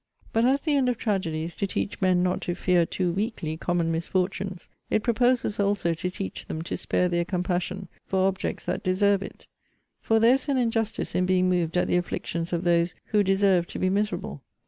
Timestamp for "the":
0.61-0.73, 11.87-11.97